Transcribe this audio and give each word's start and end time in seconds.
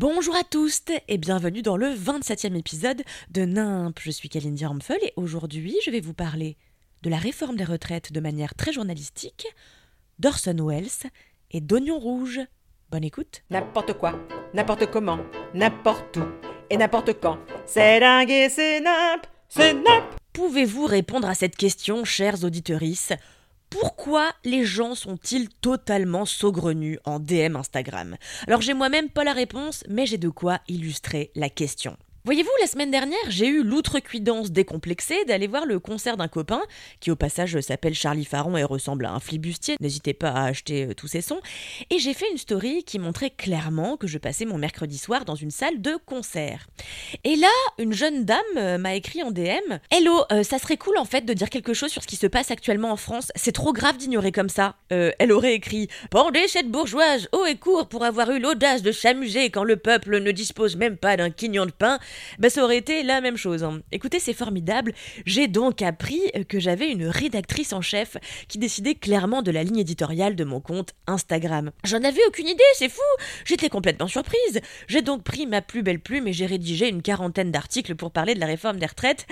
Bonjour 0.00 0.36
à 0.36 0.44
tous 0.44 0.84
et 1.08 1.18
bienvenue 1.18 1.60
dans 1.60 1.76
le 1.76 1.88
27e 1.88 2.54
épisode 2.56 3.02
de 3.32 3.42
NIMP. 3.42 3.98
Je 4.00 4.12
suis 4.12 4.28
Kalindi 4.28 4.64
Armfel 4.64 4.98
et 5.02 5.12
aujourd'hui 5.16 5.76
je 5.84 5.90
vais 5.90 5.98
vous 5.98 6.14
parler 6.14 6.56
de 7.02 7.10
la 7.10 7.16
réforme 7.16 7.56
des 7.56 7.64
retraites 7.64 8.12
de 8.12 8.20
manière 8.20 8.54
très 8.54 8.72
journalistique, 8.72 9.48
d'Orson 10.20 10.56
Welles 10.64 11.10
et 11.50 11.60
d'Oignon 11.60 11.98
Rouge. 11.98 12.38
Bonne 12.92 13.02
écoute. 13.02 13.42
N'importe 13.50 13.94
quoi, 13.94 14.14
n'importe 14.54 14.88
comment, 14.88 15.18
n'importe 15.52 16.18
où 16.18 16.26
et 16.70 16.76
n'importe 16.76 17.20
quand. 17.20 17.38
C'est 17.66 17.98
dingue 17.98 18.30
et 18.30 18.48
c'est 18.50 18.78
nimp, 18.78 19.26
c'est 19.48 19.74
nimp. 19.74 20.14
Pouvez-vous 20.32 20.86
répondre 20.86 21.28
à 21.28 21.34
cette 21.34 21.56
question, 21.56 22.04
chers 22.04 22.44
auditorices 22.44 23.14
pourquoi 23.70 24.32
les 24.44 24.64
gens 24.64 24.94
sont-ils 24.94 25.48
totalement 25.48 26.24
saugrenus 26.24 26.98
en 27.04 27.20
DM 27.20 27.56
Instagram? 27.56 28.16
Alors 28.46 28.60
j'ai 28.60 28.74
moi-même 28.74 29.10
pas 29.10 29.24
la 29.24 29.32
réponse, 29.32 29.84
mais 29.88 30.06
j'ai 30.06 30.18
de 30.18 30.28
quoi 30.28 30.60
illustrer 30.68 31.30
la 31.34 31.50
question. 31.50 31.96
Voyez-vous, 32.28 32.50
la 32.60 32.66
semaine 32.66 32.90
dernière, 32.90 33.18
j'ai 33.30 33.46
eu 33.46 33.62
l'outrecuidance 33.62 34.50
décomplexée 34.50 35.24
d'aller 35.24 35.46
voir 35.46 35.64
le 35.64 35.80
concert 35.80 36.18
d'un 36.18 36.28
copain, 36.28 36.60
qui 37.00 37.10
au 37.10 37.16
passage 37.16 37.58
s'appelle 37.60 37.94
Charlie 37.94 38.26
Faron 38.26 38.54
et 38.58 38.64
ressemble 38.64 39.06
à 39.06 39.12
un 39.12 39.18
flibustier, 39.18 39.76
n'hésitez 39.80 40.12
pas 40.12 40.28
à 40.28 40.44
acheter 40.44 40.88
euh, 40.88 40.94
tous 40.94 41.08
ses 41.08 41.22
sons, 41.22 41.40
et 41.88 41.98
j'ai 41.98 42.12
fait 42.12 42.30
une 42.30 42.36
story 42.36 42.84
qui 42.84 42.98
montrait 42.98 43.30
clairement 43.30 43.96
que 43.96 44.06
je 44.06 44.18
passais 44.18 44.44
mon 44.44 44.58
mercredi 44.58 44.98
soir 44.98 45.24
dans 45.24 45.36
une 45.36 45.50
salle 45.50 45.80
de 45.80 45.96
concert. 46.04 46.66
Et 47.24 47.34
là, 47.34 47.48
une 47.78 47.94
jeune 47.94 48.26
dame 48.26 48.38
euh, 48.58 48.76
m'a 48.76 48.94
écrit 48.94 49.22
en 49.22 49.30
DM 49.30 49.78
«Hello, 49.90 50.22
euh, 50.30 50.42
ça 50.42 50.58
serait 50.58 50.76
cool 50.76 50.98
en 50.98 51.06
fait 51.06 51.24
de 51.24 51.32
dire 51.32 51.48
quelque 51.48 51.72
chose 51.72 51.90
sur 51.90 52.02
ce 52.02 52.08
qui 52.08 52.16
se 52.16 52.26
passe 52.26 52.50
actuellement 52.50 52.92
en 52.92 52.98
France, 52.98 53.32
c'est 53.36 53.52
trop 53.52 53.72
grave 53.72 53.96
d'ignorer 53.96 54.32
comme 54.32 54.50
ça. 54.50 54.76
Elle 54.90 55.32
aurait 55.32 55.54
écrit 55.54 55.88
«Pendez 56.10 56.46
cette 56.46 56.70
bourgeoise 56.70 57.30
haut 57.32 57.46
et 57.46 57.56
court 57.56 57.88
pour 57.88 58.04
avoir 58.04 58.30
eu 58.32 58.38
l'audace 58.38 58.82
de 58.82 58.92
s'amuser 58.92 59.48
quand 59.48 59.64
le 59.64 59.76
peuple 59.76 60.20
ne 60.20 60.30
dispose 60.30 60.76
même 60.76 60.98
pas 60.98 61.16
d'un 61.16 61.30
quignon 61.30 61.64
de 61.64 61.70
pain 61.70 61.98
bah 62.38 62.50
ça 62.50 62.62
aurait 62.64 62.76
été 62.78 63.02
la 63.02 63.20
même 63.20 63.36
chose. 63.36 63.64
hein. 63.64 63.80
Écoutez, 63.92 64.20
c'est 64.20 64.32
formidable. 64.32 64.92
J'ai 65.26 65.48
donc 65.48 65.82
appris 65.82 66.20
que 66.48 66.58
j'avais 66.60 66.90
une 66.90 67.06
rédactrice 67.06 67.72
en 67.72 67.80
chef 67.80 68.16
qui 68.48 68.58
décidait 68.58 68.94
clairement 68.94 69.42
de 69.42 69.50
la 69.50 69.62
ligne 69.62 69.78
éditoriale 69.78 70.36
de 70.36 70.44
mon 70.44 70.60
compte 70.60 70.94
Instagram. 71.06 71.70
J'en 71.84 72.02
avais 72.04 72.20
aucune 72.26 72.48
idée, 72.48 72.62
c'est 72.74 72.88
fou. 72.88 73.00
J'étais 73.44 73.68
complètement 73.68 74.08
surprise. 74.08 74.60
J'ai 74.86 75.02
donc 75.02 75.22
pris 75.22 75.46
ma 75.46 75.62
plus 75.62 75.82
belle 75.82 76.00
plume 76.00 76.28
et 76.28 76.32
j'ai 76.32 76.46
rédigé 76.46 76.88
une 76.88 77.02
quarantaine 77.02 77.50
d'articles 77.50 77.94
pour 77.94 78.10
parler 78.10 78.34
de 78.34 78.40
la 78.40 78.46
réforme 78.46 78.78
des 78.78 78.86
retraites. 78.86 79.26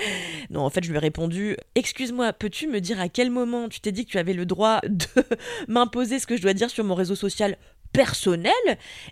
Non, 0.51 0.61
en 0.63 0.71
fait, 0.71 0.85
je 0.85 0.91
lui 0.91 0.97
ai 0.97 1.01
répondu 1.01 1.57
Excuse-moi, 1.75 2.33
peux-tu 2.33 2.67
me 2.67 2.81
dire 2.81 3.01
à 3.01 3.09
quel 3.09 3.31
moment 3.31 3.69
tu 3.69 3.81
t'es 3.81 3.93
dit 3.93 4.05
que 4.05 4.11
tu 4.11 4.19
avais 4.19 4.33
le 4.33 4.47
droit 4.47 4.81
de 4.87 5.07
m'imposer 5.69 6.19
ce 6.19 6.27
que 6.27 6.37
je 6.37 6.43
dois 6.43 6.55
dire 6.55 6.71
sur 6.71 6.85
mon 6.85 6.95
réseau 6.95 7.15
social? 7.15 7.57
Personnel 7.93 8.53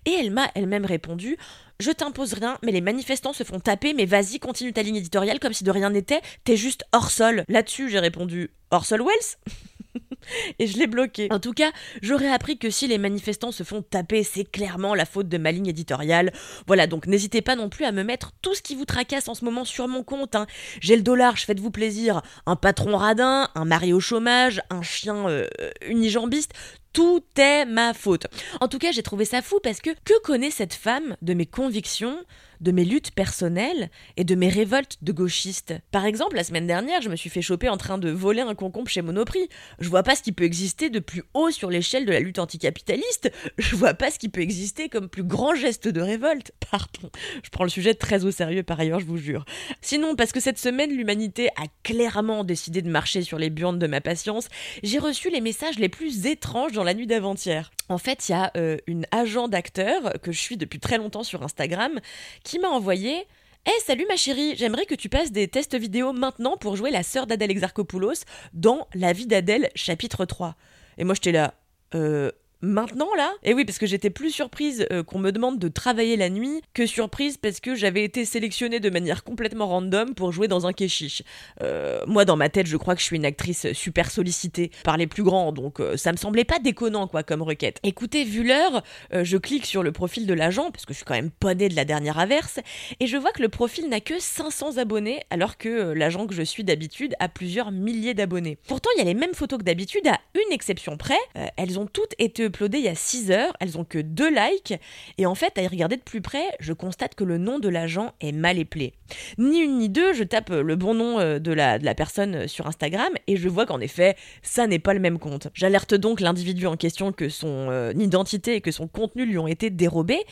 Et 0.07 0.13
elle 0.13 0.31
m'a 0.31 0.51
elle-même 0.55 0.85
répondu 0.85 1.37
je 1.81 1.91
t'impose 1.91 2.35
rien, 2.35 2.57
mais 2.63 2.71
les 2.71 2.81
manifestants 2.81 3.33
se 3.33 3.43
font 3.43 3.59
taper, 3.59 3.95
mais 3.95 4.07
vas-y, 4.07 4.39
continue 4.39 4.73
ta 4.73 4.83
ligne 4.83 4.97
éditoriale 4.97 5.41
comme 5.41 5.53
si 5.53 5.65
de 5.65 5.71
rien 5.73 5.91
n'était, 5.91 6.21
t'es 6.45 6.57
juste 6.57 6.85
hors 6.93 7.11
sol. 7.11 7.45
Là-dessus, 7.49 7.91
j'ai 7.91 7.99
répondu 7.99 8.53
hors 8.71 8.87
sol 8.87 9.03
Wells 9.03 9.55
Et 10.59 10.67
je 10.67 10.79
l'ai 10.79 10.87
bloqué. 10.87 11.29
En 11.31 11.39
tout 11.39 11.53
cas, 11.53 11.71
j'aurais 12.03 12.31
appris 12.31 12.59
que 12.59 12.71
si 12.71 12.87
les 12.87 12.99
manifestants 12.99 13.53
se 13.53 13.63
font 13.63 13.83
taper, 13.83 14.23
c'est 14.23 14.45
clairement 14.45 14.95
la 14.95 15.05
faute 15.05 15.29
de 15.29 15.39
ma 15.39 15.53
ligne 15.53 15.67
éditoriale. 15.67 16.33
Voilà, 16.67 16.87
donc 16.87 17.07
n'hésitez 17.07 17.43
pas 17.43 17.57
non 17.57 17.69
plus 17.69 17.85
à 17.85 17.93
me 17.93 18.03
mettre 18.03 18.33
tout 18.41 18.55
ce 18.55 18.63
qui 18.63 18.75
vous 18.75 18.85
tracasse 18.85 19.29
en 19.29 19.35
ce 19.35 19.45
moment 19.45 19.65
sur 19.65 19.89
mon 19.89 20.03
compte. 20.03 20.35
hein. 20.35 20.47
J'ai 20.81 20.97
le 20.97 21.03
dollar, 21.03 21.37
je 21.37 21.45
faites-vous 21.45 21.71
plaisir. 21.71 22.23
Un 22.47 22.57
patron 22.57 22.97
radin, 22.97 23.49
un 23.55 23.65
mari 23.65 23.93
au 23.93 24.01
chômage, 24.01 24.63
un 24.71 24.83
chien 24.83 25.29
euh, 25.29 25.47
unijambiste. 25.87 26.53
Tout 26.95 27.25
est 27.37 27.65
ma 27.65 27.93
faute. 27.93 28.29
En 28.61 28.69
tout 28.69 28.79
cas, 28.79 28.93
j'ai 28.93 29.03
trouvé 29.03 29.25
ça 29.25 29.43
fou 29.43 29.59
parce 29.61 29.81
que 29.81 29.91
que 30.05 30.17
connaît 30.23 30.53
cette 30.53 30.75
femme 30.75 31.17
de 31.23 31.35
mes 31.35 31.45
convictions, 31.45 32.17
de 32.61 32.73
mes 32.73 32.85
luttes 32.85 33.11
personnelles 33.11 33.91
et 34.17 34.25
de 34.25 34.35
mes 34.35 34.49
révoltes 34.49 34.99
de 35.03 35.13
gauchistes 35.13 35.75
Par 35.91 36.07
exemple, 36.07 36.37
la 36.37 36.45
semaine 36.45 36.67
dernière, 36.67 37.03
je 37.03 37.09
me 37.09 37.17
suis 37.17 37.31
fait 37.31 37.43
choper 37.43 37.69
en 37.69 37.77
train 37.77 37.99
de 37.99 38.11
voler 38.11 38.43
un 38.43 38.55
concombre 38.55 38.89
chez 38.89 39.03
Monoprix. 39.03 39.49
Je 39.81 39.89
vois 39.89 40.03
pas 40.05 40.15
ce 40.15 40.23
qui 40.23 40.33
peut 40.33 40.45
exister 40.45 40.89
de 40.89 41.01
plus 41.01 41.25
haut 41.35 41.51
sur 41.51 41.69
l'échelle 41.69 42.07
de 42.07 42.13
la 42.13 42.21
lutte 42.21 42.39
anticapitaliste. 42.39 43.31
Je 43.59 43.75
vois 43.75 43.95
pas 43.95 44.11
ce 44.11 44.19
qui 44.19 44.29
peut 44.29 44.41
exister 44.41 44.89
comme 44.89 45.09
plus 45.09 45.25
grand 45.25 45.55
geste 45.55 45.89
de 45.89 46.01
révolte. 46.01 46.53
Pardon, 46.71 47.11
je 47.43 47.51
prends 47.51 47.65
le 47.65 47.71
sujet 47.71 47.95
très 47.95 48.25
au 48.25 48.31
sérieux 48.31 48.63
par 48.63 48.79
ailleurs, 48.79 49.01
je 49.01 49.07
vous 49.07 49.19
jure. 49.19 49.45
Sinon, 49.81 50.15
parce 50.15 50.33
que 50.33 50.41
cette 50.41 50.59
semaine, 50.59 50.91
l'humanité 50.91 51.49
a 51.57 51.67
clairement 51.83 52.45
décidé 52.45 52.83
de 52.83 52.91
marcher 52.91 53.23
sur 53.23 53.39
les 53.39 53.51
burnes 53.51 53.79
de 53.79 53.87
ma 53.87 54.01
patience, 54.01 54.49
j'ai 54.83 54.99
reçu 54.99 55.29
les 55.29 55.41
messages 55.41 55.79
les 55.79 55.89
plus 55.89 56.27
étranges 56.27 56.73
dans 56.73 56.84
la 56.85 56.95
nuit 56.95 57.07
d'avant-hier. 57.07 57.71
En 57.89 57.99
fait, 57.99 58.29
il 58.29 58.33
y 58.33 58.35
a 58.35 58.51
euh, 58.57 58.77
une 58.87 59.07
agent 59.11 59.49
d'acteur 59.49 60.15
que 60.23 60.33
je 60.33 60.39
suis 60.39 60.57
depuis 60.57 60.79
très 60.79 60.99
longtemps 60.99 61.23
sur 61.23 61.43
Instagram 61.43 62.01
qui 62.43 62.59
m'a 62.59 62.69
envoyé 62.69 63.27
Eh 63.67 63.81
salut 63.85 64.07
ma 64.09 64.17
chérie, 64.17 64.55
j'aimerais 64.57 64.87
que 64.87 64.95
tu 64.95 65.09
passes 65.09 65.33
des 65.33 65.49
tests 65.49 65.77
vidéo 65.77 66.13
maintenant 66.13 66.57
pour 66.57 66.77
jouer 66.77 66.91
la 66.91 67.03
sœur 67.03 67.27
d'Adèle 67.27 67.51
Exarchopoulos 67.51 68.25
dans 68.53 68.89
La 68.95 69.13
vie 69.13 69.27
d'Adèle 69.27 69.71
chapitre 69.75 70.25
3. 70.25 70.55
Et 70.99 71.05
moi 71.05 71.15
j'étais 71.15 71.33
là, 71.33 71.55
euh, 71.95 72.31
maintenant 72.65 73.15
là 73.17 73.33
Et 73.43 73.55
oui, 73.55 73.65
parce 73.65 73.79
que 73.79 73.87
j'étais 73.87 74.11
plus 74.11 74.31
surprise 74.31 74.87
euh, 74.91 75.03
qu'on 75.03 75.19
me 75.19 75.31
demande 75.31 75.59
de 75.59 75.69
travailler 75.69 76.17
la 76.17 76.31
nuit 76.31 76.63
que 76.73 76.87
surprise 76.87 77.37
parce 77.37 77.61
que 77.61 77.75
j'avais 77.75 78.05
été 78.05 78.25
sélectionnée 78.25 78.81
de 78.81 78.91
manière 78.91 79.25
complètement 79.25 79.67
random 79.67 80.15
pour 80.15 80.33
jouer 80.33 80.49
dans 80.49 80.67
un 80.67 80.73
kéchiche. 80.73 81.23
Euh, 81.63 82.01
moi, 82.07 82.25
dans 82.25 82.37
ma 82.37 82.49
tête, 82.49 82.67
je 82.67 82.77
crois 82.77 82.95
que 82.95 83.01
je 83.01 83.07
suis 83.07 83.17
une 83.17 83.25
actrice 83.25 83.73
super 83.73 84.11
sollicitée 84.11 84.71
par 84.83 84.97
les 84.97 85.07
plus 85.07 85.23
grands, 85.23 85.53
donc 85.53 85.81
euh, 85.81 85.97
ça 85.97 86.13
me 86.13 86.17
semblait 86.17 86.45
pas 86.45 86.59
déconnant 86.59 87.07
quoi 87.07 87.23
comme 87.23 87.43
requête. 87.43 87.79
Écoutez, 87.83 88.25
vu 88.25 88.45
l'heure, 88.45 88.83
je 89.13 89.37
clique 89.37 89.67
sur 89.67 89.83
le 89.83 89.93
profil 89.93 90.27
de 90.27 90.35
l'agent 90.35 90.71
parce 90.71 90.87
que 90.87 90.93
je 90.93 90.99
suis 90.99 91.05
quand 91.05 91.15
même 91.15 91.31
pas 91.31 91.55
de 91.55 91.75
la 91.75 91.85
dernière 91.85 92.19
averse 92.19 92.61
et 93.01 93.07
je 93.07 93.17
vois 93.17 93.33
que 93.33 93.43
le 93.43 93.49
profil 93.49 93.89
n'a 93.89 94.01
que 94.01 94.19
500 94.19 94.79
abonnés 94.79 95.23
alors 95.31 95.57
que 95.57 95.93
l'agent 95.93 96.27
que 96.27 96.35
je 96.35 96.43
suis 96.43 96.65
d'habitude 96.65 97.15
a 97.21 97.29
plusieurs 97.29 97.71
milliers 97.71 98.15
d'abonnés. 98.15 98.59
Pourtant, 98.67 98.91
il 98.97 98.99
y 98.99 99.03
a 99.03 99.05
les 99.05 99.15
mêmes 99.15 99.35
photos 99.35 99.59
que 99.59 99.65
d'habitude 99.65 100.07
à 100.07 100.19
une 100.35 100.53
exception 100.53 100.97
près. 100.97 101.19
Euh, 101.37 101.47
elles 101.57 101.79
ont 101.79 101.87
toutes 101.87 102.15
été 102.19 102.45
uploadées 102.45 102.79
il 102.79 102.85
y 102.85 102.89
a 102.89 102.95
6 102.95 103.31
heures, 103.31 103.53
elles 103.61 103.79
ont 103.79 103.85
que 103.85 103.99
2 103.99 104.31
likes 104.31 104.75
et 105.19 105.27
en 105.27 105.35
fait, 105.35 105.57
à 105.59 105.63
y 105.63 105.67
regarder 105.67 105.97
de 105.97 106.03
plus 106.03 106.21
près, 106.21 106.45
je 106.61 106.73
constate 106.73 107.15
que 107.15 107.25
le 107.25 107.39
nom 107.39 107.59
de 107.59 107.69
l'agent 107.69 108.13
est 108.21 108.33
mal 108.33 108.59
éplé. 108.59 108.95
Ni 109.39 109.61
une 109.61 109.79
ni 109.79 109.89
deux, 109.89 110.13
je 110.13 110.25
tape 110.25 110.51
le 110.51 110.77
bon 110.77 110.95
nom 110.95 111.21
euh, 111.21 111.39
de 111.39 111.53
la, 111.53 111.79
personne 111.95 112.35
euh, 112.35 112.49
sur 112.49 112.67
Instagram 112.67 113.13
et 113.27 113.37
je 113.37 113.49
vois 113.49 113.67
qu'en 113.67 113.81
effet, 113.81 114.17
ça 114.43 114.67
n'est 114.67 114.79
pas 114.79 114.95
le 114.95 115.01
même 115.01 115.19
compte. 115.19 115.49
J'alerte 115.55 115.95
donc 115.95 116.21
l'individu 116.21 116.67
en 116.67 116.77
question 116.77 117.13
que 117.13 117.29
son 117.29 117.93
identité 117.97 118.57
et 118.57 118.61
que 118.61 118.71
son 118.71 118.89
contenu 118.89 119.27
lui 119.27 119.39
ont 119.39 119.47
été 119.47 119.71
dérobés 119.71 120.25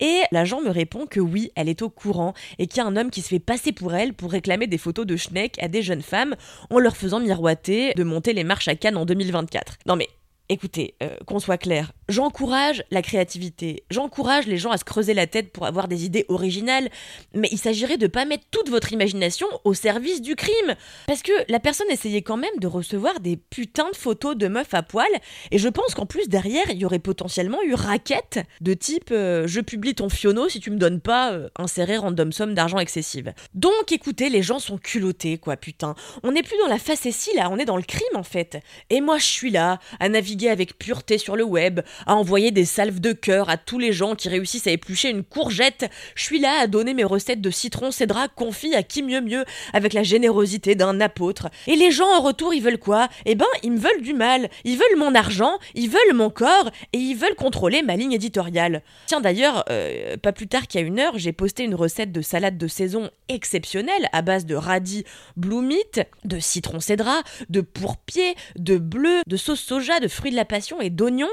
et 0.00 0.22
l'agent 0.30 0.60
me 0.60 0.70
répond 0.70 1.06
que 1.06 1.20
oui, 1.20 1.50
elle 1.56 1.68
est 1.68 1.82
au 1.82 1.88
courant 1.88 2.34
et 2.58 2.66
qu'il 2.66 2.78
y 2.78 2.80
a 2.80 2.86
un 2.86 2.96
homme 2.96 3.10
qui 3.10 3.22
se 3.22 3.28
fait 3.28 3.38
passer 3.38 3.72
pour 3.72 3.94
elle 3.94 4.14
pour 4.14 4.30
réclamer 4.30 4.66
des 4.66 4.78
photos 4.78 5.06
de 5.06 5.16
Schneck 5.16 5.60
à 5.62 5.68
des 5.68 5.82
jeunes 5.82 6.02
femmes 6.02 6.36
en 6.70 6.78
leur 6.78 6.96
faisant 6.96 7.20
miroiter 7.20 7.94
de 7.94 8.04
monter 8.04 8.32
les 8.32 8.44
marches 8.44 8.68
à 8.68 8.74
Cannes 8.74 8.96
en 8.96 9.04
2024. 9.04 9.47
Non 9.86 9.96
mais 9.96 10.08
Écoutez, 10.50 10.94
euh, 11.02 11.14
qu'on 11.26 11.40
soit 11.40 11.58
clair, 11.58 11.92
j'encourage 12.08 12.82
la 12.90 13.02
créativité, 13.02 13.84
j'encourage 13.90 14.46
les 14.46 14.56
gens 14.56 14.70
à 14.70 14.78
se 14.78 14.84
creuser 14.84 15.12
la 15.12 15.26
tête 15.26 15.52
pour 15.52 15.66
avoir 15.66 15.88
des 15.88 16.06
idées 16.06 16.24
originales, 16.28 16.88
mais 17.34 17.50
il 17.52 17.58
s'agirait 17.58 17.98
de 17.98 18.06
pas 18.06 18.24
mettre 18.24 18.44
toute 18.50 18.70
votre 18.70 18.94
imagination 18.94 19.46
au 19.64 19.74
service 19.74 20.22
du 20.22 20.36
crime. 20.36 20.74
Parce 21.06 21.20
que 21.20 21.32
la 21.48 21.60
personne 21.60 21.90
essayait 21.90 22.22
quand 22.22 22.38
même 22.38 22.58
de 22.60 22.66
recevoir 22.66 23.20
des 23.20 23.36
putains 23.36 23.90
de 23.90 23.96
photos 23.96 24.36
de 24.36 24.48
meufs 24.48 24.72
à 24.72 24.82
poil, 24.82 25.10
et 25.50 25.58
je 25.58 25.68
pense 25.68 25.94
qu'en 25.94 26.06
plus 26.06 26.30
derrière, 26.30 26.70
il 26.70 26.78
y 26.78 26.86
aurait 26.86 26.98
potentiellement 26.98 27.62
eu 27.62 27.74
raquette 27.74 28.40
de 28.62 28.72
type 28.72 29.10
euh, 29.10 29.46
je 29.46 29.60
publie 29.60 29.94
ton 29.94 30.08
fiono 30.08 30.48
si 30.48 30.60
tu 30.60 30.70
me 30.70 30.78
donnes 30.78 31.00
pas 31.00 31.32
euh, 31.32 31.50
un 31.56 31.66
serré 31.66 31.98
random 31.98 32.32
somme 32.32 32.54
d'argent 32.54 32.78
excessive. 32.78 33.34
Donc 33.52 33.92
écoutez, 33.92 34.30
les 34.30 34.42
gens 34.42 34.60
sont 34.60 34.78
culottés, 34.78 35.36
quoi, 35.36 35.58
putain. 35.58 35.94
On 36.22 36.32
n'est 36.32 36.42
plus 36.42 36.56
dans 36.58 36.68
la 36.68 36.78
facétie 36.78 37.34
là, 37.36 37.50
on 37.50 37.58
est 37.58 37.66
dans 37.66 37.76
le 37.76 37.82
crime 37.82 38.16
en 38.16 38.22
fait. 38.22 38.58
Et 38.88 39.02
moi 39.02 39.18
je 39.18 39.26
suis 39.26 39.50
là, 39.50 39.78
à 40.00 40.08
naviguer 40.08 40.37
avec 40.46 40.78
pureté 40.78 41.18
sur 41.18 41.34
le 41.34 41.42
web, 41.42 41.80
à 42.06 42.14
envoyer 42.14 42.52
des 42.52 42.64
salves 42.64 43.00
de 43.00 43.12
cœur 43.12 43.50
à 43.50 43.56
tous 43.56 43.80
les 43.80 43.92
gens 43.92 44.14
qui 44.14 44.28
réussissent 44.28 44.66
à 44.68 44.70
éplucher 44.70 45.10
une 45.10 45.24
courgette. 45.24 45.90
Je 46.14 46.22
suis 46.22 46.38
là 46.38 46.60
à 46.60 46.66
donner 46.68 46.94
mes 46.94 47.04
recettes 47.04 47.40
de 47.40 47.50
citron 47.50 47.90
cédra 47.90 48.28
confit 48.28 48.74
à 48.74 48.82
qui 48.82 49.02
mieux 49.02 49.20
mieux 49.20 49.44
avec 49.72 49.94
la 49.94 50.02
générosité 50.02 50.74
d'un 50.74 51.00
apôtre. 51.00 51.48
Et 51.66 51.74
les 51.74 51.90
gens 51.90 52.08
en 52.16 52.20
retour, 52.20 52.54
ils 52.54 52.62
veulent 52.62 52.78
quoi? 52.78 53.08
Eh 53.26 53.34
ben, 53.34 53.46
ils 53.62 53.72
me 53.72 53.78
veulent 53.78 54.02
du 54.02 54.14
mal. 54.14 54.48
Ils 54.64 54.76
veulent 54.76 54.98
mon 54.98 55.14
argent, 55.14 55.58
ils 55.74 55.88
veulent 55.88 56.14
mon 56.14 56.30
corps 56.30 56.70
et 56.92 56.98
ils 56.98 57.16
veulent 57.16 57.34
contrôler 57.34 57.82
ma 57.82 57.96
ligne 57.96 58.12
éditoriale. 58.12 58.82
Tiens 59.06 59.20
d'ailleurs, 59.20 59.64
euh, 59.70 60.16
pas 60.18 60.32
plus 60.32 60.46
tard 60.46 60.62
a 60.76 60.80
une 60.80 60.98
heure, 60.98 61.16
j'ai 61.16 61.32
posté 61.32 61.64
une 61.64 61.74
recette 61.74 62.12
de 62.12 62.20
salade 62.20 62.58
de 62.58 62.68
saison 62.68 63.10
exceptionnelle 63.28 64.08
à 64.12 64.22
base 64.22 64.44
de 64.44 64.54
radis 64.54 65.04
blue 65.36 65.62
meat, 65.62 66.00
de 66.24 66.38
citron 66.38 66.80
cédra, 66.80 67.22
de 67.48 67.60
pourpier, 67.60 68.34
de 68.56 68.76
bleu, 68.76 69.22
de 69.26 69.36
sauce 69.36 69.60
soja, 69.60 70.00
de 70.00 70.08
fruits 70.08 70.27
de 70.30 70.36
la 70.36 70.44
passion 70.44 70.80
et 70.80 70.90
d'oignons. 70.90 71.28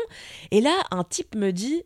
Et 0.51 0.61
là, 0.61 0.73
un 0.91 1.03
type 1.03 1.35
me 1.35 1.51
dit 1.51 1.83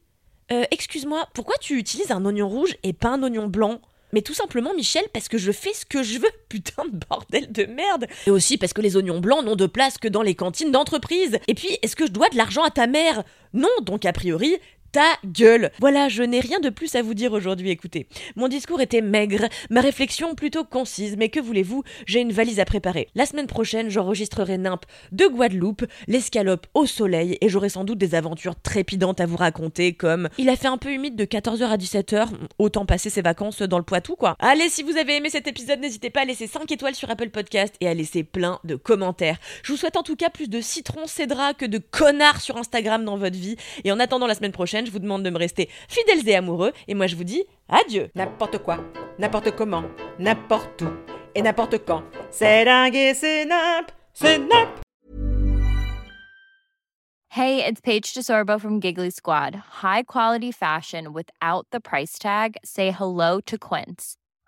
euh, 0.52 0.64
Excuse-moi, 0.72 1.28
pourquoi 1.34 1.56
tu 1.60 1.78
utilises 1.78 2.12
un 2.12 2.26
oignon 2.26 2.48
rouge 2.48 2.76
et 2.84 2.94
pas 2.94 3.10
un 3.10 3.24
oignon 3.24 3.48
blanc? 3.48 3.82
Mais 4.12 4.22
tout 4.22 4.34
simplement, 4.34 4.74
Michel, 4.74 5.04
parce 5.14 5.28
que 5.28 5.38
je 5.38 5.52
fais 5.52 5.74
ce 5.74 5.86
que 5.86 6.02
je 6.02 6.20
veux, 6.20 6.32
putain 6.50 6.86
de 6.86 6.98
bordel 7.10 7.52
de 7.52 7.66
merde. 7.66 8.08
Et 8.26 8.32
aussi 8.32 8.58
parce 8.58 8.74
que 8.74 8.82
les 8.82 8.98
oignons 8.98 9.20
blancs 9.20 9.46
n'ont 9.46 9.56
de 9.56 9.68
place 9.68 9.98
que 9.98 10.08
dans 10.08 10.22
les 10.24 10.36
cantines 10.36 10.72
d'entreprise. 10.72 11.38
Et 11.48 11.54
puis, 11.54 11.78
est-ce 11.82 11.96
que 11.96 12.08
je 12.08 12.12
dois 12.12 12.30
de 12.30 12.38
l'argent 12.38 12.64
à 12.64 12.72
ta 12.72 12.88
mère? 12.88 13.24
Non, 13.54 13.70
donc 13.84 14.06
a 14.06 14.14
priori, 14.14 14.58
ta 14.92 15.18
gueule. 15.26 15.72
Voilà, 15.80 16.10
je 16.10 16.24
n'ai 16.24 16.40
rien 16.40 16.60
de 16.60 16.70
plus 16.70 16.96
à 16.96 17.02
vous 17.02 17.14
dire 17.14 17.34
aujourd'hui, 17.34 17.70
écoutez. 17.70 18.08
Mon 18.36 18.48
discours 18.48 18.82
était 18.82 19.02
maigre, 19.02 19.48
ma 19.70 19.82
réflexion 19.82 20.36
plutôt 20.36 20.64
concise, 20.64 21.16
mais 21.18 21.30
que 21.30 21.40
voulez-vous, 21.40 21.84
j'ai 22.06 22.22
une 22.22 22.32
valise 22.32 22.60
à 22.60 22.66
préparer. 22.66 23.08
La 23.16 23.26
semaine 23.26 23.48
prochaine, 23.48 23.90
j'enregistrerai 23.90 24.58
Nimp 24.58 24.86
de 25.12 25.26
Guadeloupe, 25.28 25.86
l'escalope 26.08 26.68
au 26.74 26.86
soleil, 26.86 27.38
et 27.42 27.50
j'aurai 27.50 27.70
sans 27.70 27.84
doute 27.84 27.98
des 27.98 28.16
aventures 28.16 28.60
trépidantes 28.60 29.22
à 29.22 29.26
vous 29.26 29.38
raconter, 29.38 29.94
comme 29.94 30.30
il 30.38 30.50
a 30.50 30.56
fait 30.56 30.68
un 30.68 30.78
peu 30.78 30.92
humide 30.92 31.16
de 31.16 31.26
14h 31.26 31.64
à 31.64 31.78
17h, 31.78 32.28
autant 32.58 32.86
passer 32.86 33.10
ses 33.10 33.22
vacances 33.22 33.62
dans 33.62 33.78
le 33.78 33.84
Poitou, 33.84 34.16
quoi. 34.16 34.36
Allez, 34.40 34.70
si 34.70 34.84
vous 34.84 34.98
avez 34.98 35.18
aimé 35.18 35.30
cet 35.30 35.48
épisode, 35.48 35.80
n'hésitez 35.80 36.10
pas 36.10 36.22
à 36.22 36.26
laisser 36.26 36.48
5 36.48 36.72
étoiles 36.72 36.96
sur 36.96 37.10
Apple 37.10 37.30
Podcast 37.30 37.76
et 37.82 37.88
à 37.88 37.94
laisser 37.94 38.24
plein 38.24 38.60
de 38.64 38.76
commentaires. 38.76 39.38
Je 39.64 39.72
vous 39.72 39.78
souhaite 39.78 39.98
en 39.98 40.04
tout 40.04 40.16
cas 40.16 40.30
plus 40.30 40.50
de 40.50 40.62
citron 40.62 41.06
cédra 41.06 41.54
que 41.54 41.66
de 41.66 41.78
connards 41.78 42.42
sur 42.42 42.58
Instagram 42.58 43.06
dans 43.06 43.18
votre 43.18 43.38
vie, 43.38 43.56
et 43.84 43.92
en 43.92 44.00
attendant 44.00 44.28
la 44.28 44.36
semaine 44.36 44.52
prochaine, 44.52 44.79
je 44.86 44.92
vous 44.92 45.00
demande 45.00 45.24
de 45.24 45.30
me 45.30 45.38
rester 45.38 45.70
fidèles 45.88 46.28
et 46.28 46.36
amoureux, 46.36 46.74
et 46.88 46.94
moi 46.94 47.08
je 47.08 47.16
vous 47.16 47.24
dis 47.24 47.44
adieu. 47.68 48.10
N'importe 48.16 48.60
quoi, 48.60 48.78
n'importe 49.18 49.56
comment, 49.56 49.84
n'importe 50.20 50.82
où 50.82 50.90
et 51.36 51.42
n'importe 51.42 51.86
quand. 51.86 52.04
C'est 52.32 52.66
dingue 52.66 52.96
et 52.96 53.14
c'est 53.14 53.46
nimp, 53.46 53.92
c'est 54.14 54.40
nimp. 54.40 54.70
Hey, 57.32 57.64
it's 57.64 57.80
Paige 57.80 58.12
DeSorbo 58.16 58.60
from 58.60 58.80
Giggly 58.80 59.12
Squad. 59.12 59.56
High 59.84 60.02
quality 60.02 60.52
fashion 60.52 61.14
without 61.14 61.68
the 61.72 61.80
price 61.80 62.18
tag. 62.18 62.58
Say 62.66 62.90
hello 62.90 63.40
to 63.42 63.56
Quince. 63.56 64.18